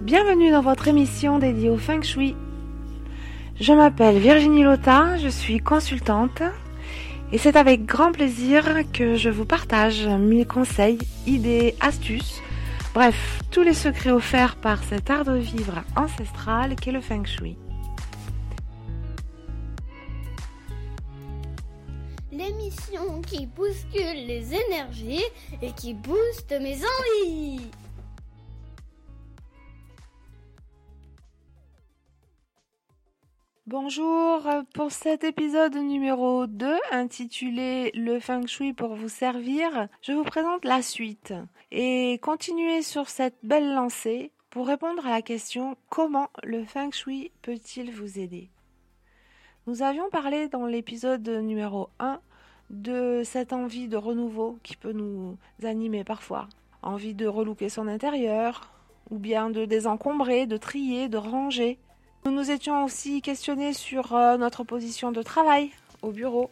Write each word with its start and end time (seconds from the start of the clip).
Bienvenue 0.00 0.50
dans 0.50 0.62
votre 0.62 0.88
émission 0.88 1.38
dédiée 1.38 1.68
au 1.68 1.76
Feng 1.76 2.00
Shui. 2.02 2.34
Je 3.60 3.74
m'appelle 3.74 4.16
Virginie 4.16 4.62
Lotin, 4.62 5.18
je 5.18 5.28
suis 5.28 5.58
consultante 5.58 6.42
et 7.30 7.36
c'est 7.36 7.56
avec 7.56 7.84
grand 7.84 8.12
plaisir 8.12 8.64
que 8.94 9.16
je 9.16 9.28
vous 9.28 9.44
partage 9.44 10.06
mes 10.06 10.46
conseils, 10.46 10.98
idées, 11.26 11.74
astuces, 11.80 12.40
bref, 12.94 13.42
tous 13.50 13.62
les 13.62 13.74
secrets 13.74 14.12
offerts 14.12 14.56
par 14.56 14.82
cet 14.82 15.10
art 15.10 15.26
de 15.26 15.36
vivre 15.36 15.84
ancestral 15.94 16.74
qu'est 16.76 16.92
le 16.92 17.02
Feng 17.02 17.26
Shui. 17.26 17.58
L'émission 22.38 23.20
qui 23.22 23.46
bouscule 23.46 24.26
les 24.26 24.54
énergies 24.54 25.24
et 25.60 25.72
qui 25.72 25.92
booste 25.92 26.52
mes 26.52 26.76
envies. 26.76 27.68
Bonjour, 33.66 34.46
pour 34.72 34.92
cet 34.92 35.24
épisode 35.24 35.74
numéro 35.74 36.46
2 36.46 36.76
intitulé 36.92 37.90
Le 37.94 38.20
Feng 38.20 38.46
Shui 38.46 38.72
pour 38.72 38.94
vous 38.94 39.08
servir, 39.08 39.88
je 40.00 40.12
vous 40.12 40.22
présente 40.22 40.64
la 40.64 40.80
suite 40.80 41.34
et 41.72 42.20
continuer 42.22 42.82
sur 42.82 43.08
cette 43.08 43.38
belle 43.42 43.74
lancée 43.74 44.30
pour 44.50 44.68
répondre 44.68 45.04
à 45.04 45.10
la 45.10 45.22
question 45.22 45.76
comment 45.88 46.30
le 46.44 46.64
Feng 46.64 46.92
Shui 46.92 47.32
peut-il 47.42 47.90
vous 47.90 48.20
aider? 48.20 48.48
Nous 49.66 49.82
avions 49.82 50.08
parlé 50.08 50.48
dans 50.48 50.66
l'épisode 50.66 51.28
numéro 51.28 51.90
1 51.98 52.20
de 52.70 53.22
cette 53.24 53.52
envie 53.52 53.88
de 53.88 53.96
renouveau 53.96 54.58
qui 54.62 54.76
peut 54.76 54.92
nous 54.92 55.36
animer 55.62 56.04
parfois, 56.04 56.48
envie 56.82 57.14
de 57.14 57.26
relooker 57.26 57.68
son 57.68 57.88
intérieur 57.88 58.72
ou 59.10 59.18
bien 59.18 59.50
de 59.50 59.64
désencombrer, 59.64 60.46
de 60.46 60.56
trier, 60.56 61.08
de 61.08 61.16
ranger 61.16 61.78
nous 62.24 62.32
nous 62.32 62.50
étions 62.50 62.84
aussi 62.84 63.22
questionnés 63.22 63.72
sur 63.72 64.14
euh, 64.14 64.36
notre 64.36 64.64
position 64.64 65.12
de 65.12 65.22
travail 65.22 65.70
au 66.02 66.10
bureau. 66.10 66.50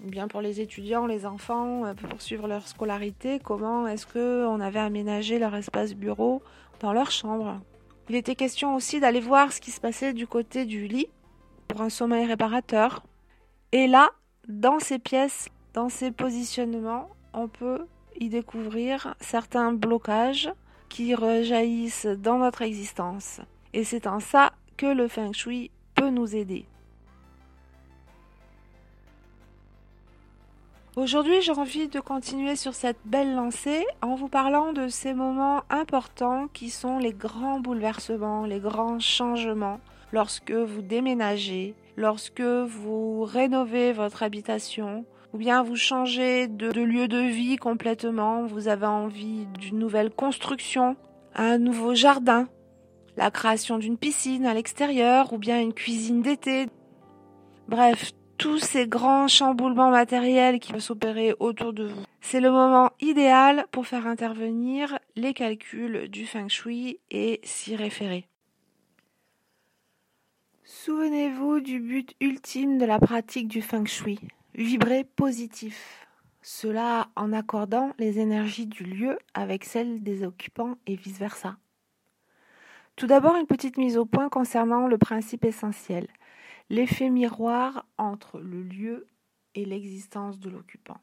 Bien 0.00 0.28
pour 0.28 0.40
les 0.40 0.60
étudiants, 0.60 1.06
les 1.06 1.24
enfants, 1.26 1.84
euh, 1.84 1.94
pour 1.94 2.08
poursuivre 2.08 2.48
leur 2.48 2.66
scolarité, 2.66 3.38
comment 3.38 3.86
est-ce 3.86 4.06
qu'on 4.06 4.60
avait 4.60 4.80
aménagé 4.80 5.38
leur 5.38 5.54
espace 5.54 5.94
bureau 5.94 6.42
dans 6.80 6.92
leur 6.92 7.10
chambre. 7.10 7.60
Il 8.08 8.16
était 8.16 8.34
question 8.34 8.74
aussi 8.74 8.98
d'aller 8.98 9.20
voir 9.20 9.52
ce 9.52 9.60
qui 9.60 9.70
se 9.70 9.80
passait 9.80 10.14
du 10.14 10.26
côté 10.26 10.64
du 10.64 10.88
lit 10.88 11.08
pour 11.68 11.82
un 11.82 11.90
sommeil 11.90 12.26
réparateur. 12.26 13.02
Et 13.72 13.86
là, 13.86 14.10
dans 14.48 14.80
ces 14.80 14.98
pièces, 14.98 15.48
dans 15.74 15.88
ces 15.88 16.12
positionnements, 16.12 17.10
on 17.34 17.48
peut 17.48 17.86
y 18.18 18.28
découvrir 18.28 19.14
certains 19.20 19.72
blocages 19.72 20.50
qui 20.88 21.14
rejaillissent 21.14 22.06
dans 22.06 22.38
notre 22.38 22.62
existence. 22.62 23.40
Et 23.72 23.82
c'est 23.82 24.06
en 24.06 24.20
ça 24.20 24.52
que 24.76 24.86
le 24.86 25.08
feng 25.08 25.32
shui 25.32 25.70
peut 25.96 26.10
nous 26.10 26.36
aider. 26.36 26.64
Aujourd'hui, 30.96 31.42
j'ai 31.42 31.50
envie 31.50 31.88
de 31.88 31.98
continuer 31.98 32.54
sur 32.54 32.72
cette 32.72 33.00
belle 33.04 33.34
lancée 33.34 33.84
en 34.00 34.14
vous 34.14 34.28
parlant 34.28 34.72
de 34.72 34.86
ces 34.86 35.12
moments 35.12 35.64
importants 35.68 36.46
qui 36.52 36.70
sont 36.70 36.98
les 36.98 37.12
grands 37.12 37.58
bouleversements, 37.58 38.46
les 38.46 38.60
grands 38.60 39.00
changements 39.00 39.80
lorsque 40.12 40.52
vous 40.52 40.82
déménagez, 40.82 41.74
lorsque 41.96 42.40
vous 42.40 43.24
rénovez 43.24 43.92
votre 43.92 44.22
habitation, 44.22 45.04
ou 45.34 45.36
bien 45.36 45.64
vous 45.64 45.74
changez 45.74 46.46
de, 46.46 46.68
lieu 46.68 47.08
de 47.08 47.18
vie 47.18 47.56
complètement, 47.56 48.46
vous 48.46 48.68
avez 48.68 48.86
envie 48.86 49.46
d'une 49.58 49.80
nouvelle 49.80 50.10
construction, 50.10 50.96
un 51.34 51.58
nouveau 51.58 51.92
jardin, 51.92 52.48
la 53.16 53.32
création 53.32 53.78
d'une 53.78 53.98
piscine 53.98 54.46
à 54.46 54.54
l'extérieur 54.54 55.32
ou 55.32 55.38
bien 55.38 55.60
une 55.60 55.74
cuisine 55.74 56.22
d'été. 56.22 56.68
Bref, 57.66 58.12
tous 58.38 58.60
ces 58.60 58.86
grands 58.86 59.26
chamboulements 59.26 59.90
matériels 59.90 60.60
qui 60.60 60.72
peuvent 60.72 60.80
s'opérer 60.80 61.34
autour 61.40 61.72
de 61.72 61.86
vous. 61.86 62.02
C'est 62.20 62.40
le 62.40 62.52
moment 62.52 62.92
idéal 63.00 63.66
pour 63.72 63.88
faire 63.88 64.06
intervenir 64.06 65.00
les 65.16 65.34
calculs 65.34 66.08
du 66.08 66.26
feng 66.26 66.48
shui 66.48 67.00
et 67.10 67.40
s'y 67.42 67.74
référer. 67.74 68.28
Souvenez-vous 70.62 71.58
du 71.58 71.80
but 71.80 72.14
ultime 72.20 72.78
de 72.78 72.84
la 72.84 73.00
pratique 73.00 73.48
du 73.48 73.62
feng 73.62 73.86
shui, 73.86 74.20
vibrer 74.54 75.04
positif. 75.04 76.06
Cela 76.42 77.08
en 77.16 77.32
accordant 77.32 77.92
les 77.98 78.18
énergies 78.18 78.66
du 78.66 78.84
lieu 78.84 79.18
avec 79.32 79.64
celles 79.64 80.02
des 80.02 80.24
occupants 80.24 80.76
et 80.86 80.94
vice-versa. 80.94 81.56
Tout 82.96 83.06
d'abord, 83.06 83.36
une 83.36 83.46
petite 83.46 83.78
mise 83.78 83.96
au 83.96 84.04
point 84.04 84.28
concernant 84.28 84.86
le 84.86 84.98
principe 84.98 85.44
essentiel, 85.44 86.06
l'effet 86.70 87.10
miroir 87.10 87.86
entre 87.98 88.38
le 88.38 88.62
lieu 88.62 89.08
et 89.54 89.64
l'existence 89.64 90.38
de 90.38 90.50
l'occupant. 90.50 90.98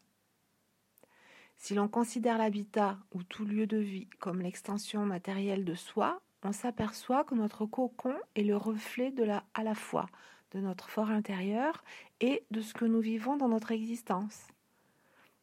Si 1.57 1.73
l'on 1.75 1.87
considère 1.87 2.37
l'habitat 2.37 2.97
ou 3.13 3.23
tout 3.23 3.45
lieu 3.45 3.67
de 3.67 3.77
vie 3.77 4.07
comme 4.19 4.41
l'extension 4.41 5.05
matérielle 5.05 5.65
de 5.65 5.75
soi, 5.75 6.21
on 6.43 6.53
s'aperçoit 6.53 7.23
que 7.23 7.35
notre 7.35 7.65
cocon 7.65 8.15
est 8.35 8.43
le 8.43 8.57
reflet 8.57 9.11
de 9.11 9.23
la, 9.23 9.43
à 9.53 9.63
la 9.63 9.75
fois 9.75 10.07
de 10.51 10.59
notre 10.59 10.89
fort 10.89 11.09
intérieur 11.09 11.83
et 12.19 12.43
de 12.51 12.61
ce 12.61 12.73
que 12.73 12.85
nous 12.85 12.99
vivons 12.99 13.37
dans 13.37 13.47
notre 13.47 13.71
existence, 13.71 14.47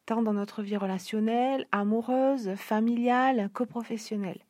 tant 0.05 0.21
dans 0.21 0.33
notre 0.33 0.61
vie 0.61 0.77
relationnelle, 0.77 1.67
amoureuse, 1.71 2.55
familiale 2.55 3.49
que 3.53 3.63
professionnelle. 3.63 4.41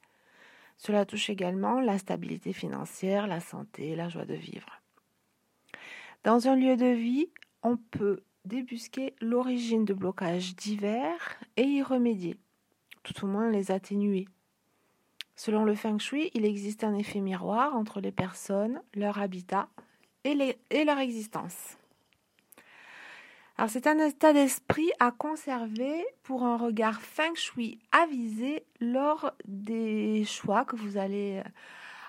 Cela 0.77 1.05
touche 1.05 1.29
également 1.29 1.81
la 1.81 1.97
stabilité 1.97 2.53
financière, 2.53 3.27
la 3.27 3.41
santé, 3.41 3.95
la 3.95 4.09
joie 4.09 4.25
de 4.25 4.35
vivre. 4.35 4.81
Dans 6.23 6.47
un 6.47 6.55
lieu 6.55 6.77
de 6.77 6.85
vie, 6.85 7.29
on 7.63 7.77
peut 7.77 8.21
débusquer 8.45 9.13
l'origine 9.21 9.85
de 9.85 9.93
blocages 9.93 10.55
divers 10.55 11.37
et 11.57 11.63
y 11.63 11.83
remédier, 11.83 12.37
tout 13.03 13.25
au 13.25 13.27
moins 13.27 13.49
les 13.49 13.71
atténuer. 13.71 14.27
Selon 15.35 15.63
le 15.63 15.75
feng 15.75 15.99
shui, 15.99 16.31
il 16.33 16.45
existe 16.45 16.83
un 16.83 16.95
effet 16.95 17.21
miroir 17.21 17.75
entre 17.75 18.01
les 18.01 18.11
personnes, 18.11 18.81
leur 18.93 19.19
habitat 19.19 19.69
et, 20.31 20.85
leur 20.85 20.99
existence. 20.99 21.77
Alors 23.57 23.69
c'est 23.69 23.87
un 23.87 23.99
état 23.99 24.31
d'esprit 24.31 24.89
à 24.99 25.11
conserver 25.11 26.05
pour 26.23 26.43
un 26.43 26.57
regard 26.57 27.01
feng 27.01 27.35
shui 27.35 27.79
avisé 27.91 28.63
lors 28.79 29.33
des 29.45 30.23
choix 30.23 30.63
que 30.63 30.77
vous 30.77 30.97
allez 30.97 31.43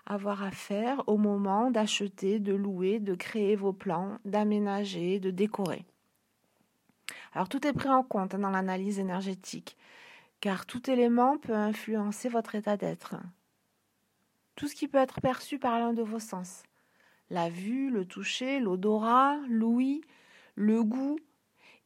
avoir 0.07 0.43
à 0.43 0.51
faire 0.51 1.03
au 1.09 1.17
moment 1.17 1.71
d'acheter, 1.71 2.39
de 2.39 2.55
louer, 2.55 3.01
de 3.01 3.15
créer 3.15 3.57
vos 3.57 3.73
plans, 3.73 4.19
d'aménager, 4.25 5.19
de 5.19 5.31
décorer. 5.31 5.85
Alors 7.33 7.49
tout 7.49 7.67
est 7.67 7.73
pris 7.73 7.89
en 7.89 8.03
compte 8.03 8.37
dans 8.37 8.51
l'analyse 8.51 8.99
énergétique, 8.99 9.77
car 10.41 10.67
tout 10.67 10.91
élément 10.91 11.39
peut 11.39 11.55
influencer 11.55 12.29
votre 12.29 12.55
état 12.55 12.77
d'être. 12.77 13.17
Tout 14.57 14.69
ce 14.69 14.75
qui 14.75 14.89
peut 14.89 14.99
être 14.99 15.21
perçu 15.21 15.59
par 15.59 15.79
l'un 15.79 15.93
de 15.93 16.03
vos 16.03 16.19
sens. 16.19 16.63
La 17.31 17.49
vue, 17.49 17.91
le 17.91 18.05
toucher, 18.05 18.61
l'odorat, 18.61 19.39
l'ouïe, 19.49 20.03
le 20.57 20.83
goût, 20.83 21.19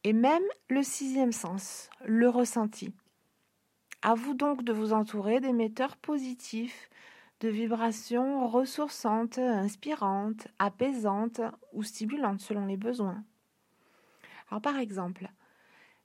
et 0.03 0.13
même 0.13 0.43
le 0.69 0.83
sixième 0.83 1.31
sens, 1.31 1.89
le 2.03 2.29
ressenti. 2.29 2.93
À 4.01 4.13
vous 4.13 4.33
donc 4.33 4.63
de 4.63 4.73
vous 4.73 4.93
entourer 4.93 5.39
d'émetteurs 5.39 5.97
positifs, 5.97 6.89
de 7.39 7.49
vibrations 7.49 8.47
ressourçantes, 8.47 9.39
inspirantes, 9.39 10.47
apaisantes 10.59 11.41
ou 11.73 11.83
stimulantes 11.83 12.39
selon 12.39 12.65
les 12.65 12.77
besoins. 12.77 13.23
Alors 14.49 14.61
par 14.61 14.77
exemple, 14.77 15.27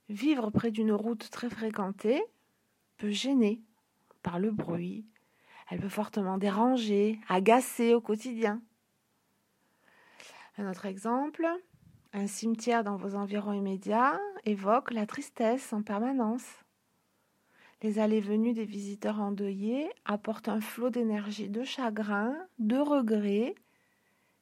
vivre 0.09 0.49
près 0.49 0.71
d'une 0.71 0.91
route 0.91 1.29
très 1.29 1.49
fréquentée 1.49 2.23
peut 2.97 3.11
gêner 3.11 3.61
par 4.23 4.39
le 4.39 4.51
bruit, 4.51 5.05
elle 5.69 5.79
peut 5.79 5.89
fortement 5.89 6.37
déranger, 6.37 7.19
agacer 7.29 7.93
au 7.93 8.01
quotidien. 8.01 8.61
Un 10.57 10.69
autre 10.69 10.85
exemple, 10.85 11.47
un 12.13 12.27
cimetière 12.27 12.83
dans 12.83 12.97
vos 12.97 13.15
environs 13.15 13.53
immédiats 13.53 14.19
évoque 14.43 14.91
la 14.91 15.05
tristesse 15.05 15.71
en 15.71 15.81
permanence. 15.81 16.45
Les 17.81 17.99
allées-venues 17.99 18.53
des 18.53 18.65
visiteurs 18.65 19.19
endeuillés 19.19 19.89
apportent 20.05 20.49
un 20.49 20.61
flot 20.61 20.89
d'énergie 20.89 21.49
de 21.49 21.63
chagrin, 21.63 22.35
de 22.59 22.77
regret, 22.77 23.55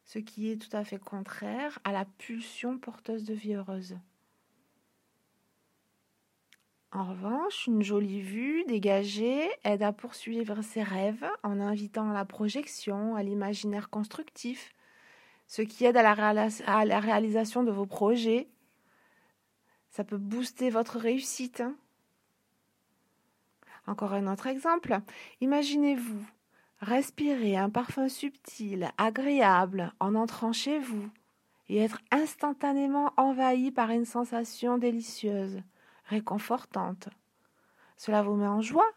ce 0.04 0.20
qui 0.20 0.52
est 0.52 0.58
tout 0.58 0.76
à 0.76 0.84
fait 0.84 0.98
contraire 0.98 1.78
à 1.84 1.92
la 1.92 2.06
pulsion 2.06 2.80
porteuse 2.80 3.24
de 3.24 3.34
vie 3.34 3.54
heureuse. 3.54 3.96
En 6.92 7.06
revanche, 7.06 7.68
une 7.68 7.84
jolie 7.84 8.22
vue 8.22 8.64
dégagée 8.66 9.48
aide 9.64 9.84
à 9.84 9.94
poursuivre 9.94 10.64
ses 10.64 10.82
rêves 10.82 11.26
en 11.44 11.60
invitant 11.60 12.10
à 12.10 12.14
la 12.14 12.26
projection, 12.26 13.16
à 13.16 13.22
l'imaginaire 13.22 13.92
constructif, 13.92 14.74
ce 15.50 15.64
qui 15.64 15.84
aide 15.84 15.98
à 15.98 16.04
la, 16.04 17.00
réalisation 17.00 17.64
de 17.64 17.72
vos 17.72 17.88
projets, 17.88 18.48
Ça 19.90 20.04
peut 20.04 20.20
booster 20.20 20.70
votre 20.70 21.00
réussite. 21.00 21.62
Hein. 21.62 21.76
Encore 23.88 24.14
un 24.14 24.32
autre 24.32 24.46
exemple. 24.46 25.00
Imaginez-vous 25.42 26.24
respirer 26.82 27.58
un 27.58 27.72
parfum 27.72 28.08
subtil, 28.08 28.92
agréable 29.00 29.92
en 30.00 30.14
entrant 30.14 30.54
chez 30.54 30.78
vous 30.78 31.10
et 31.68 31.78
être 31.80 32.00
instantanément 32.12 33.12
envahi 33.18 33.72
par 33.72 33.90
une 33.90 34.06
sensation 34.06 34.78
délicieuse, 34.78 35.62
réconfortante. 36.06 37.10
Cela 37.98 38.22
vous 38.22 38.36
met 38.36 38.48
en 38.48 38.62
joie? 38.62 38.90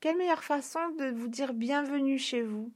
Quelle 0.00 0.18
meilleure 0.18 0.44
façon 0.44 0.80
de 0.98 1.06
vous 1.06 1.28
dire 1.28 1.54
bienvenue 1.54 2.18
chez 2.18 2.42
vous? 2.42 2.70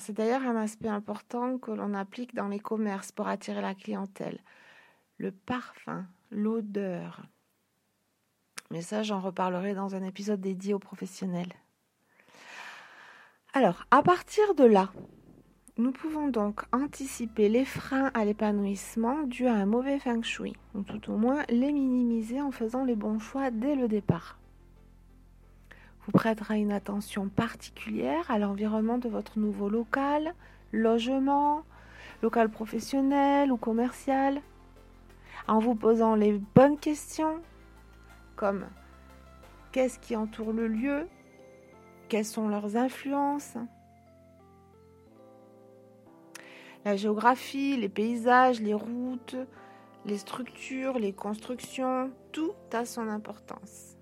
C'est 0.00 0.12
d'ailleurs 0.12 0.42
un 0.42 0.56
aspect 0.56 0.88
important 0.88 1.58
que 1.58 1.70
l'on 1.70 1.94
applique 1.94 2.34
dans 2.34 2.48
les 2.48 2.60
commerces 2.60 3.12
pour 3.12 3.28
attirer 3.28 3.60
la 3.60 3.74
clientèle. 3.74 4.40
Le 5.18 5.30
parfum, 5.30 6.06
l'odeur. 6.30 7.22
Mais 8.70 8.82
ça, 8.82 9.02
j'en 9.02 9.20
reparlerai 9.20 9.74
dans 9.74 9.94
un 9.94 10.02
épisode 10.02 10.40
dédié 10.40 10.74
aux 10.74 10.78
professionnels. 10.78 11.52
Alors, 13.52 13.86
à 13.90 14.02
partir 14.02 14.54
de 14.54 14.64
là, 14.64 14.90
nous 15.78 15.92
pouvons 15.92 16.28
donc 16.28 16.62
anticiper 16.72 17.48
les 17.48 17.64
freins 17.64 18.10
à 18.14 18.24
l'épanouissement 18.24 19.22
dus 19.22 19.46
à 19.46 19.54
un 19.54 19.66
mauvais 19.66 19.98
feng 19.98 20.22
shui, 20.22 20.54
ou 20.74 20.82
tout 20.82 21.10
au 21.10 21.16
moins 21.16 21.44
les 21.48 21.72
minimiser 21.72 22.40
en 22.40 22.50
faisant 22.50 22.84
les 22.84 22.96
bons 22.96 23.18
choix 23.18 23.50
dès 23.50 23.76
le 23.76 23.88
départ. 23.88 24.38
Vous 26.06 26.12
prêterez 26.12 26.60
une 26.60 26.70
attention 26.70 27.28
particulière 27.28 28.30
à 28.30 28.38
l'environnement 28.38 28.98
de 28.98 29.08
votre 29.08 29.40
nouveau 29.40 29.68
local, 29.68 30.34
logement, 30.72 31.64
local 32.22 32.48
professionnel 32.48 33.50
ou 33.50 33.56
commercial, 33.56 34.40
en 35.48 35.58
vous 35.58 35.74
posant 35.74 36.14
les 36.14 36.40
bonnes 36.54 36.78
questions 36.78 37.40
comme 38.36 38.66
qu'est-ce 39.72 39.98
qui 39.98 40.14
entoure 40.14 40.52
le 40.52 40.68
lieu, 40.68 41.08
quelles 42.08 42.24
sont 42.24 42.48
leurs 42.48 42.76
influences, 42.76 43.56
la 46.84 46.94
géographie, 46.94 47.76
les 47.76 47.88
paysages, 47.88 48.60
les 48.60 48.74
routes, 48.74 49.34
les 50.04 50.18
structures, 50.18 51.00
les 51.00 51.12
constructions, 51.12 52.12
tout 52.30 52.52
a 52.72 52.84
son 52.84 53.08
importance. 53.08 53.95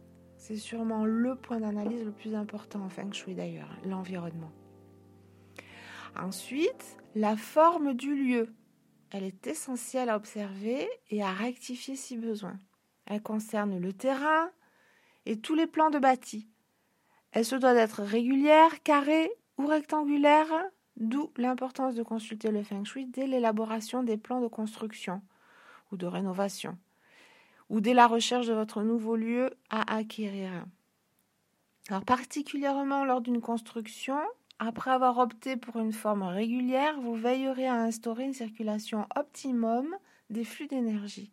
C'est 0.47 0.59
sûrement 0.59 1.07
le 1.07 1.37
point 1.37 1.59
d'analyse 1.59 2.05
le 2.05 2.13
plus 2.13 2.35
important 2.35 2.83
en 2.83 2.91
feng 2.91 3.11
shui 3.11 3.35
d'ailleurs, 3.35 3.79
l'environnement. 3.87 4.53
Ensuite, 6.15 6.99
la 7.15 7.35
forme 7.35 7.95
du 7.95 8.15
lieu. 8.15 8.55
Elle 9.11 9.25
est 9.25 9.47
essentielle 9.47 10.11
à 10.11 10.17
observer 10.17 10.87
et 11.09 11.23
à 11.23 11.33
rectifier 11.33 11.97
si 11.97 12.19
besoin. 12.19 12.61
Elle 13.07 13.23
concerne 13.23 13.79
le 13.79 13.95
terrain 13.95 14.51
et 15.25 15.41
tous 15.41 15.55
les 15.55 15.67
plans 15.67 15.89
de 15.89 15.99
bâti. 15.99 16.47
Elle 17.33 17.47
se 17.47 17.57
doit 17.57 17.73
d'être 17.73 18.03
régulière, 18.03 18.83
carrée 18.83 19.33
ou 19.57 19.67
rectangulaire, 19.67 20.53
d'où 20.99 21.33
l'importance 21.39 21.95
de 21.95 22.03
consulter 22.03 22.51
le 22.51 22.63
feng 22.63 22.85
shui 22.85 23.07
dès 23.07 23.27
l'élaboration 23.27 24.03
des 24.03 24.19
plans 24.19 24.43
de 24.43 24.49
construction 24.49 25.23
ou 25.91 25.97
de 25.97 26.05
rénovation 26.05 26.77
ou 27.69 27.81
dès 27.81 27.95
la 27.95 28.07
recherche 28.07 28.47
de 28.47 28.53
votre 28.53 28.83
nouveau 28.83 29.17
lieu 29.17 29.51
à 29.71 29.97
acquérir. 29.97 30.51
Alors 31.89 32.05
particulièrement 32.05 33.05
lors 33.05 33.21
d'une 33.21 33.41
construction, 33.41 34.19
après 34.59 34.91
avoir 34.91 35.19
opté 35.19 35.57
pour 35.57 35.79
une 35.79 35.93
forme 35.93 36.23
régulière, 36.23 37.01
vous 37.01 37.15
veillerez 37.15 37.67
à 37.67 37.75
instaurer 37.75 38.25
une 38.25 38.33
circulation 38.33 39.07
optimum 39.17 39.95
des 40.31 40.45
flux 40.45 40.67
d'énergie. 40.67 41.33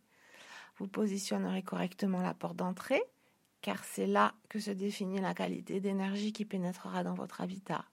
Vous 0.77 0.87
positionnerez 0.87 1.61
correctement 1.61 2.21
la 2.21 2.33
porte 2.33 2.55
d'entrée, 2.55 3.03
car 3.61 3.83
c'est 3.83 4.07
là 4.07 4.33
que 4.49 4.59
se 4.59 4.71
définit 4.71 5.21
la 5.21 5.33
qualité 5.33 5.79
d'énergie 5.79 6.33
qui 6.33 6.45
pénétrera 6.45 7.03
dans 7.03 7.13
votre 7.13 7.41
habitat. 7.41 7.85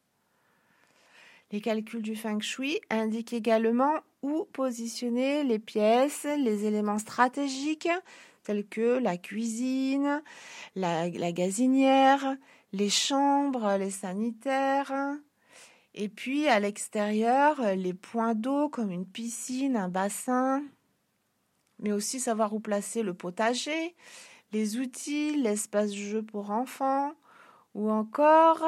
Les 1.51 1.61
calculs 1.61 2.03
du 2.03 2.17
feng 2.17 2.41
shui 2.41 2.81
indiquent 2.91 3.33
également 3.33 3.95
où 4.23 4.45
positionner 4.53 5.45
les 5.45 5.59
pièces, 5.59 6.27
les 6.39 6.65
éléments 6.65 6.99
stratégiques 6.99 7.89
tels 8.45 8.67
que 8.67 8.99
la 8.99 9.19
cuisine, 9.19 10.23
la, 10.75 11.11
gazinière, 11.11 12.37
les 12.73 12.89
chambres, 12.89 13.77
les 13.79 13.91
sanitaires. 13.91 14.93
Et 15.95 16.09
puis 16.09 16.49
à 16.49 16.59
l'extérieur, 16.59 17.61
les 17.77 17.93
points 17.93 18.35
d'eau 18.35 18.69
comme 18.71 18.91
une 18.91 19.07
piscine, 19.07 19.77
un 19.77 19.89
bassin, 19.89 20.63
mais 21.79 21.93
aussi 21.93 22.21
savoir 22.21 22.55
où 22.55 22.61
placer 22.61 23.03
le 23.03 23.15
potager, 23.15 23.95
les 24.53 24.79
outils, 24.79 25.37
l'espace 25.37 25.91
de 25.91 25.97
jeu 25.97 26.23
pour 26.23 26.51
enfants, 26.51 27.13
ou 27.75 27.91
encore 27.91 28.65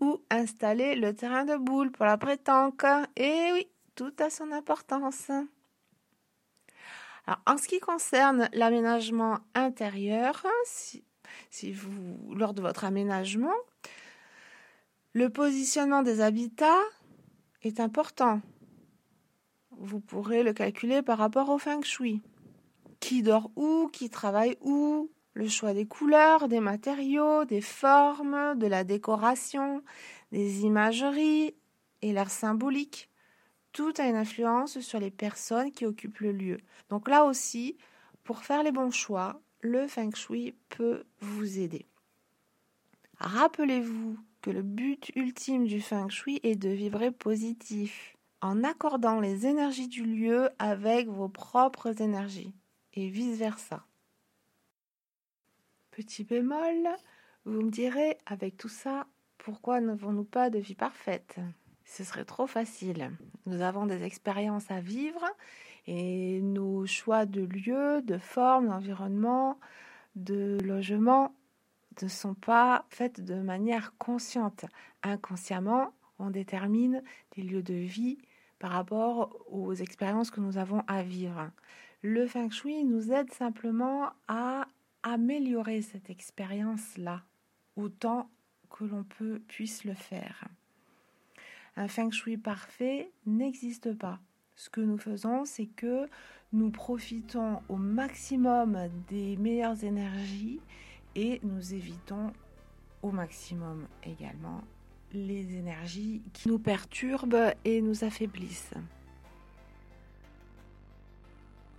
où 0.00 0.20
installer 0.30 0.94
le 0.94 1.14
terrain 1.14 1.44
de 1.44 1.56
boule 1.56 1.90
pour 1.90 2.06
la 2.06 2.18
prétanque. 2.18 2.84
Et 3.16 3.50
oui, 3.52 3.68
tout 3.94 4.12
a 4.18 4.30
son 4.30 4.52
importance 4.52 5.30
en 7.46 7.56
ce 7.56 7.68
qui 7.68 7.80
concerne 7.80 8.48
l'aménagement 8.52 9.38
intérieur, 9.54 10.46
si, 10.64 11.72
vous, 11.72 12.34
lors 12.34 12.52
de 12.52 12.60
votre 12.60 12.84
aménagement, 12.84 13.54
le 15.14 15.30
positionnement 15.30 16.02
des 16.02 16.20
habitats 16.20 16.82
est 17.62 17.80
important. 17.80 18.40
Vous 19.70 20.00
pourrez 20.00 20.42
le 20.42 20.52
calculer 20.52 21.02
par 21.02 21.18
rapport 21.18 21.48
au 21.48 21.58
feng 21.58 21.82
shui. 21.82 22.20
Qui 23.00 23.22
dort 23.22 23.50
où, 23.56 23.88
qui 23.92 24.10
travaille 24.10 24.56
où, 24.60 25.10
le 25.32 25.48
choix 25.48 25.72
des 25.72 25.86
couleurs, 25.86 26.48
des 26.48 26.60
matériaux, 26.60 27.44
des 27.44 27.60
formes, 27.60 28.56
de 28.56 28.66
la 28.66 28.84
décoration, 28.84 29.82
des 30.30 30.60
imageries 30.60 31.54
et 32.02 32.12
l'air 32.12 32.30
symbolique 32.30 33.10
tout 33.74 33.92
a 33.98 34.06
une 34.06 34.16
influence 34.16 34.78
sur 34.80 35.00
les 35.00 35.10
personnes 35.10 35.72
qui 35.72 35.84
occupent 35.84 36.20
le 36.20 36.32
lieu. 36.32 36.58
Donc 36.88 37.08
là 37.08 37.24
aussi, 37.24 37.76
pour 38.22 38.44
faire 38.44 38.62
les 38.62 38.72
bons 38.72 38.92
choix, 38.92 39.42
le 39.60 39.86
feng 39.88 40.14
shui 40.14 40.54
peut 40.70 41.04
vous 41.20 41.58
aider. 41.58 41.84
Rappelez-vous 43.18 44.16
que 44.42 44.50
le 44.50 44.62
but 44.62 45.10
ultime 45.16 45.66
du 45.66 45.80
feng 45.80 46.08
shui 46.08 46.38
est 46.44 46.54
de 46.54 46.68
vibrer 46.68 47.10
positif 47.10 48.16
en 48.40 48.62
accordant 48.62 49.20
les 49.20 49.46
énergies 49.46 49.88
du 49.88 50.04
lieu 50.04 50.50
avec 50.58 51.08
vos 51.08 51.28
propres 51.28 52.00
énergies 52.00 52.54
et 52.92 53.08
vice-versa. 53.08 53.84
Petit 55.90 56.22
bémol, 56.22 56.88
vous 57.44 57.62
me 57.62 57.70
direz 57.70 58.18
avec 58.26 58.56
tout 58.56 58.68
ça, 58.68 59.06
pourquoi 59.38 59.80
n'avons-nous 59.80 60.24
pas 60.24 60.50
de 60.50 60.58
vie 60.58 60.74
parfaite? 60.74 61.40
Ce 61.84 62.04
serait 62.04 62.24
trop 62.24 62.46
facile. 62.46 63.10
Nous 63.46 63.60
avons 63.60 63.86
des 63.86 64.02
expériences 64.02 64.70
à 64.70 64.80
vivre 64.80 65.24
et 65.86 66.40
nos 66.40 66.86
choix 66.86 67.26
de 67.26 67.42
lieu, 67.42 68.02
de 68.02 68.18
forme, 68.18 68.68
d'environnement, 68.68 69.58
de 70.16 70.58
logement 70.64 71.34
ne 72.02 72.08
sont 72.08 72.34
pas 72.34 72.84
faits 72.88 73.20
de 73.20 73.34
manière 73.34 73.96
consciente. 73.98 74.64
Inconsciemment, 75.02 75.92
on 76.18 76.30
détermine 76.30 77.02
des 77.36 77.42
lieux 77.42 77.62
de 77.62 77.74
vie 77.74 78.18
par 78.58 78.72
rapport 78.72 79.36
aux 79.50 79.74
expériences 79.74 80.30
que 80.30 80.40
nous 80.40 80.58
avons 80.58 80.82
à 80.86 81.02
vivre. 81.02 81.50
Le 82.02 82.26
feng 82.26 82.50
shui 82.50 82.84
nous 82.84 83.12
aide 83.12 83.32
simplement 83.32 84.10
à 84.28 84.66
améliorer 85.02 85.82
cette 85.82 86.10
expérience-là 86.10 87.22
autant 87.76 88.30
que 88.70 88.84
l'on 88.84 89.04
peut 89.04 89.40
puisse 89.46 89.84
le 89.84 89.94
faire. 89.94 90.44
Un 91.76 91.88
feng 91.88 92.10
shui 92.10 92.36
parfait 92.36 93.10
n'existe 93.26 93.96
pas. 93.98 94.20
Ce 94.54 94.70
que 94.70 94.80
nous 94.80 94.98
faisons, 94.98 95.44
c'est 95.44 95.66
que 95.66 96.06
nous 96.52 96.70
profitons 96.70 97.60
au 97.68 97.76
maximum 97.76 98.78
des 99.08 99.36
meilleures 99.36 99.82
énergies 99.82 100.60
et 101.16 101.40
nous 101.42 101.74
évitons 101.74 102.32
au 103.02 103.10
maximum 103.10 103.88
également 104.04 104.62
les 105.12 105.56
énergies 105.56 106.22
qui 106.32 106.48
nous 106.48 106.58
perturbent 106.58 107.52
et 107.64 107.80
nous 107.80 108.04
affaiblissent. 108.04 108.74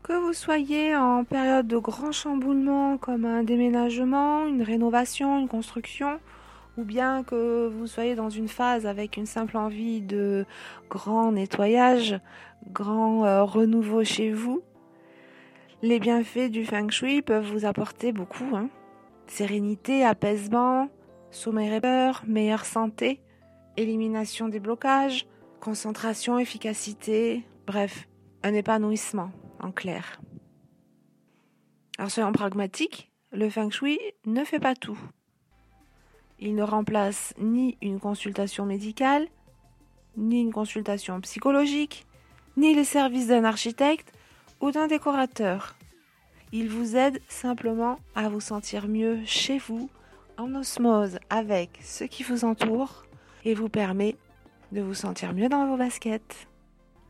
Que 0.04 0.14
vous 0.14 0.34
soyez 0.34 0.96
en 0.96 1.24
période 1.24 1.68
de 1.68 1.78
grand 1.78 2.12
chamboulement 2.12 2.98
comme 2.98 3.26
un 3.26 3.44
déménagement, 3.44 4.46
une 4.46 4.62
rénovation, 4.62 5.40
une 5.40 5.48
construction, 5.48 6.20
ou 6.78 6.84
bien 6.84 7.24
que 7.24 7.68
vous 7.68 7.88
soyez 7.88 8.16
dans 8.16 8.30
une 8.30 8.48
phase 8.48 8.86
avec 8.86 9.18
une 9.18 9.26
simple 9.26 9.58
envie 9.58 10.02
de 10.02 10.46
grand 10.90 11.32
nettoyage, 11.32 12.20
grand 12.72 13.26
euh, 13.26 13.44
renouveau 13.44 14.04
chez 14.04 14.32
vous, 14.32 14.62
les 15.82 16.00
bienfaits 16.00 16.50
du 16.50 16.66
feng 16.66 16.90
shui 16.90 17.22
peuvent 17.22 17.46
vous 17.52 17.66
apporter 17.66 18.12
beaucoup. 18.12 18.56
Hein. 18.56 18.70
Sérénité, 19.28 20.04
apaisement, 20.04 20.90
sommeil 21.32 21.70
répeur, 21.70 22.24
meilleure 22.28 22.66
santé, 22.66 23.22
élimination 23.78 24.50
des 24.50 24.60
blocages, 24.60 25.28
concentration, 25.60 26.40
efficacité, 26.40 27.44
bref, 27.68 28.08
un 28.44 28.54
épanouissement 28.54 29.32
en 29.60 29.72
clair. 29.72 30.22
Alors 31.98 32.12
soyons 32.12 32.32
pragmatiques, 32.32 33.12
le 33.32 33.50
feng 33.50 33.70
shui 33.70 34.00
ne 34.26 34.44
fait 34.44 34.60
pas 34.60 34.76
tout. 34.76 35.00
Il 36.40 36.56
ne 36.56 36.64
remplace 36.64 37.34
ni 37.40 37.78
une 37.82 38.00
consultation 38.00 38.66
médicale, 38.66 39.28
ni 40.18 40.42
une 40.42 40.52
consultation 40.52 41.20
psychologique, 41.22 42.06
ni 42.58 42.74
les 42.74 42.84
services 42.84 43.28
d'un 43.28 43.44
architecte 43.44 44.12
ou 44.62 44.72
d'un 44.72 44.88
décorateur. 44.88 45.76
Il 46.52 46.70
vous 46.70 46.96
aide 46.96 47.22
simplement 47.28 48.00
à 48.16 48.30
vous 48.30 48.42
sentir 48.42 48.88
mieux 48.88 49.20
chez 49.26 49.58
vous, 49.58 49.90
en 50.38 50.54
osmose 50.56 51.20
avec 51.30 51.80
ce 51.82 52.04
qui 52.04 52.24
vous 52.24 52.46
entoure, 52.46 53.06
et 53.46 53.54
vous 53.54 53.70
permet 53.70 54.16
de 54.72 54.82
vous 54.82 54.94
sentir 54.94 55.34
mieux 55.34 55.50
dans 55.50 55.68
vos 55.68 55.78
baskets. 55.78 56.48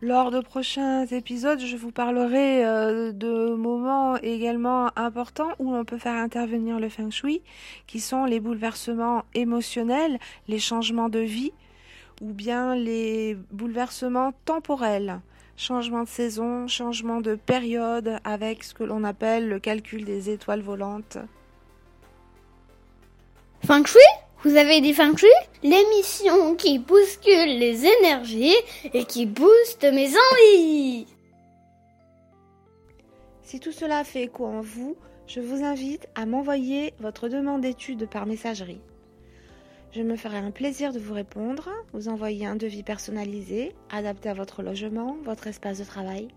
Lors 0.05 0.29
de 0.29 0.39
prochains 0.39 1.07
épisodes, 1.07 1.59
je 1.59 1.75
vous 1.75 1.89
parlerai 1.89 2.63
euh, 2.63 3.11
de 3.11 3.55
moments 3.55 4.17
également 4.17 4.91
importants 4.95 5.49
où 5.57 5.73
on 5.73 5.83
peut 5.83 5.97
faire 5.97 6.13
intervenir 6.13 6.79
le 6.79 6.89
feng 6.89 7.09
shui, 7.09 7.41
qui 7.87 7.99
sont 7.99 8.25
les 8.25 8.39
bouleversements 8.39 9.25
émotionnels, 9.33 10.19
les 10.47 10.59
changements 10.59 11.09
de 11.09 11.17
vie, 11.17 11.53
ou 12.21 12.33
bien 12.33 12.75
les 12.75 13.35
bouleversements 13.49 14.31
temporels, 14.45 15.21
changement 15.57 16.03
de 16.03 16.07
saison, 16.07 16.67
changement 16.67 17.19
de 17.19 17.33
période, 17.33 18.19
avec 18.23 18.63
ce 18.63 18.75
que 18.75 18.83
l'on 18.83 19.03
appelle 19.03 19.49
le 19.49 19.57
calcul 19.57 20.05
des 20.05 20.29
étoiles 20.29 20.61
volantes. 20.61 21.17
Feng 23.65 23.87
shui? 23.87 24.24
Vous 24.43 24.55
avez 24.55 24.81
Shui 24.93 25.27
L'émission 25.63 26.55
qui 26.55 26.79
bouscule 26.79 27.57
les 27.57 27.85
énergies 27.85 28.55
et 28.93 29.05
qui 29.05 29.25
booste 29.25 29.83
mes 29.83 30.09
envies. 30.09 31.07
Si 33.41 33.59
tout 33.59 33.71
cela 33.71 34.03
fait 34.03 34.23
écho 34.23 34.45
en 34.45 34.61
vous, 34.61 34.95
je 35.27 35.39
vous 35.39 35.63
invite 35.63 36.07
à 36.13 36.25
m'envoyer 36.25 36.93
votre 36.99 37.29
demande 37.29 37.61
d'étude 37.61 38.07
par 38.07 38.25
messagerie. 38.25 38.81
Je 39.91 40.01
me 40.01 40.17
ferai 40.17 40.37
un 40.37 40.51
plaisir 40.51 40.91
de 40.91 40.99
vous 40.99 41.13
répondre, 41.13 41.69
vous 41.93 42.09
envoyer 42.09 42.45
un 42.45 42.55
devis 42.55 42.83
personnalisé, 42.83 43.71
adapté 43.89 44.29
à 44.29 44.33
votre 44.33 44.61
logement, 44.61 45.17
votre 45.23 45.47
espace 45.47 45.79
de 45.79 45.85
travail. 45.85 46.27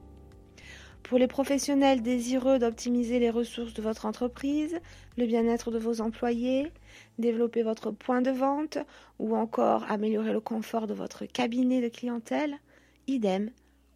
Pour 1.09 1.19
les 1.19 1.27
professionnels 1.27 2.03
désireux 2.03 2.59
d'optimiser 2.59 3.19
les 3.19 3.31
ressources 3.31 3.73
de 3.73 3.81
votre 3.81 4.05
entreprise, 4.05 4.79
le 5.17 5.25
bien-être 5.25 5.71
de 5.71 5.79
vos 5.79 6.03
employés, 6.03 6.71
développer 7.19 7.63
votre 7.63 7.91
point 7.91 8.21
de 8.21 8.31
vente 8.31 8.77
ou 9.19 9.35
encore 9.35 9.91
améliorer 9.91 10.35
le 10.35 10.41
confort 10.41 10.87
de 10.87 10.93
votre 10.93 11.25
cabinet 11.25 11.81
de 11.81 11.89
clientèle, 11.89 12.59
idem, 13.07 13.51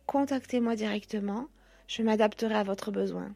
contactez-moi 0.06 0.74
directement, 0.74 1.48
je 1.86 2.02
m'adapterai 2.02 2.54
à 2.54 2.62
votre 2.62 2.90
besoin. 2.90 3.34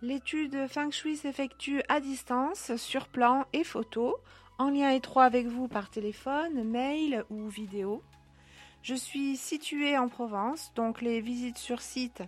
L'étude 0.00 0.56
Feng 0.68 0.90
Shui 0.90 1.18
s'effectue 1.18 1.82
à 1.90 2.00
distance, 2.00 2.74
sur 2.76 3.08
plan 3.08 3.44
et 3.52 3.62
photo, 3.62 4.16
en 4.58 4.70
lien 4.70 4.88
étroit 4.88 5.24
avec 5.24 5.48
vous 5.48 5.68
par 5.68 5.90
téléphone, 5.90 6.64
mail 6.64 7.24
ou 7.28 7.46
vidéo. 7.48 8.02
Je 8.84 8.94
suis 8.94 9.38
située 9.38 9.96
en 9.96 10.08
Provence, 10.08 10.70
donc 10.74 11.00
les 11.00 11.22
visites 11.22 11.56
sur 11.56 11.80
site, 11.80 12.22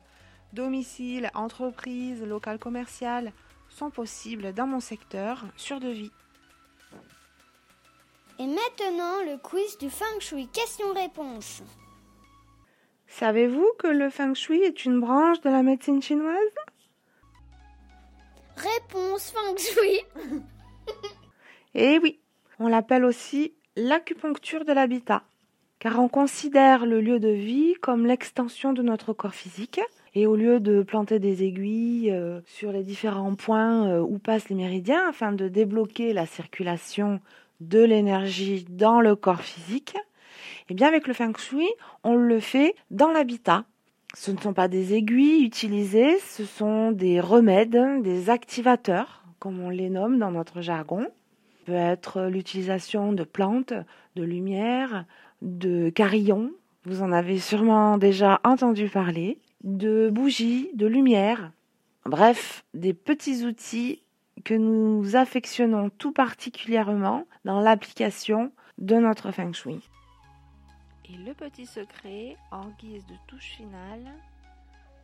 domicile, 0.55 1.31
entreprise, 1.35 2.23
local 2.23 2.59
commercial 2.59 3.31
sont 3.69 3.91
possibles 3.91 4.55
dans 4.55 4.67
mon 4.67 4.81
secteur 4.81 5.45
sur 5.59 5.81
devis. 5.81 6.11
Et 8.39 8.47
maintenant, 8.47 9.21
le 9.27 9.37
quiz 9.37 9.77
du 9.77 9.91
Feng 9.91 10.19
Shui 10.19 10.49
question-réponse. 10.49 11.63
Savez-vous 13.07 13.69
que 13.79 13.89
le 13.89 14.09
Feng 14.09 14.33
Shui 14.33 14.63
est 14.63 14.87
une 14.87 14.99
branche 14.99 15.43
de 15.43 15.51
la 15.51 15.63
médecine 15.63 16.01
chinoise? 16.01 16.55
Réponse 18.57 19.31
Feng 19.31 19.59
Shui. 19.59 20.01
Eh 21.75 21.99
oui, 21.99 22.19
on 22.59 22.69
l'appelle 22.69 23.05
aussi 23.05 23.55
l'acupuncture 23.77 24.65
de 24.65 24.73
l'habitat 24.73 25.23
car 25.79 25.99
on 26.01 26.09
considère 26.09 26.87
le 26.87 27.01
lieu 27.01 27.21
de 27.21 27.29
vie 27.29 27.75
comme 27.81 28.07
l'extension 28.07 28.73
de 28.73 28.83
notre 28.83 29.13
corps 29.13 29.35
physique. 29.35 29.81
Et 30.15 30.27
au 30.27 30.35
lieu 30.35 30.61
de 30.61 30.83
planter 30.83 31.19
des 31.19 31.45
aiguilles 31.45 32.11
euh, 32.11 32.41
sur 32.47 32.73
les 32.73 32.83
différents 32.83 33.35
points 33.35 33.87
euh, 33.87 34.01
où 34.01 34.19
passent 34.19 34.49
les 34.49 34.57
méridiens 34.57 35.07
afin 35.11 35.33
de 35.33 35.49
débloquer 35.49 36.15
la 36.15 36.25
circulation 36.25 37.21
de 37.61 37.83
l'énergie 37.83 38.65
dans 38.71 39.01
le 39.03 39.15
corps 39.15 39.43
physique, 39.43 39.95
eh 40.71 40.75
bien 40.75 40.89
avec 40.89 41.07
le 41.07 41.13
feng 41.13 41.37
shui, 41.37 41.69
on 42.03 42.15
le 42.15 42.41
fait 42.41 42.75
dans 42.91 43.11
l'habitat. 43.13 43.65
Ce 44.15 44.31
ne 44.31 44.39
sont 44.39 44.55
pas 44.55 44.69
des 44.69 44.95
aiguilles 44.95 45.45
utilisées, 45.45 46.19
ce 46.21 46.45
sont 46.45 46.93
des 46.93 47.21
remèdes, 47.21 48.03
des 48.03 48.31
activateurs, 48.31 49.25
comme 49.39 49.61
on 49.61 49.69
les 49.69 49.91
nomme 49.91 50.19
dans 50.19 50.31
notre 50.31 50.63
jargon. 50.63 51.07
peut 51.67 51.73
être 51.75 52.23
l'utilisation 52.23 53.13
de 53.13 53.25
plantes, 53.25 53.75
de 54.15 54.23
lumière, 54.23 55.05
de 55.43 55.91
carillons, 55.91 56.53
vous 56.85 57.03
en 57.03 57.13
avez 57.13 57.39
sûrement 57.39 57.99
déjà 57.99 58.41
entendu 58.45 58.89
parler, 58.89 59.39
de 59.65 60.09
bougies, 60.11 60.71
de 60.75 60.87
lumière, 60.87 61.51
bref, 62.05 62.65
des 62.75 62.95
petits 62.95 63.45
outils 63.45 64.03
que 64.45 64.55
nous 64.55 65.17
affectionnons 65.17 65.91
tout 65.91 66.13
particulièrement 66.13 67.27
dans 67.45 67.61
l'application 67.61 68.53
de 68.79 68.97
notre 68.97 69.33
feng 69.33 69.53
shui. 69.53 69.89
Et 71.09 71.17
le 71.17 71.35
petit 71.35 71.67
secret, 71.67 72.37
en 72.51 72.69
guise 72.79 73.07
de 73.07 73.15
touche 73.27 73.57
finale, 73.57 74.07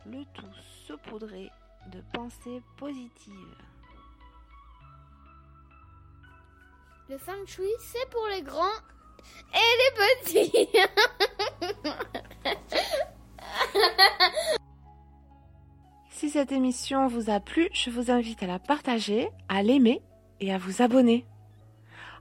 le 0.05 0.23
tout 0.33 0.45
saupoudré 0.87 1.49
de 1.91 2.01
pensées 2.13 2.61
positives. 2.77 3.33
Le 7.09 7.17
feng 7.17 7.45
shui, 7.45 7.69
c'est 7.79 8.09
pour 8.09 8.25
les 8.33 8.41
grands 8.41 8.81
et 9.53 9.77
les 9.79 9.91
petits. 10.21 10.67
si 16.09 16.29
cette 16.29 16.51
émission 16.51 17.07
vous 17.07 17.29
a 17.29 17.39
plu, 17.39 17.69
je 17.73 17.89
vous 17.89 18.11
invite 18.11 18.43
à 18.43 18.47
la 18.47 18.59
partager, 18.59 19.29
à 19.49 19.63
l'aimer 19.63 20.01
et 20.39 20.53
à 20.53 20.57
vous 20.57 20.81
abonner. 20.81 21.25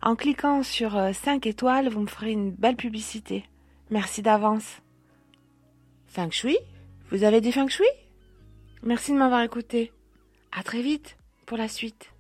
En 0.03 0.17
cliquant 0.17 0.63
sur 0.63 0.93
5 0.93 1.47
euh, 1.47 1.51
étoiles, 1.51 1.89
vous 1.89 2.01
me 2.01 2.09
ferez 2.09 2.33
une 2.33 2.51
belle 2.51 2.77
publicité. 2.77 3.45
Merci 3.91 4.21
d'avance. 4.23 4.83
Feng 6.09 6.31
Shui 6.31 6.59
Vous 7.11 7.25
avez 7.25 7.41
des 7.41 7.53
Feng 7.53 7.69
Shui? 7.69 7.87
Merci 8.83 9.13
de 9.13 9.17
m'avoir 9.17 9.43
écouté. 9.43 9.93
À 10.51 10.63
très 10.63 10.83
vite 10.83 11.17
pour 11.47 11.57
la 11.57 11.69
suite. 11.69 12.13